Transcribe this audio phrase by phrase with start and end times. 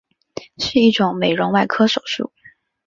[0.57, 2.31] 是一种美容外科手术。